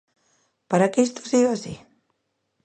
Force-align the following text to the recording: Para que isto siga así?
Para 0.69 0.89
que 0.91 1.03
isto 1.07 1.21
siga 1.29 1.49
así? 1.53 1.75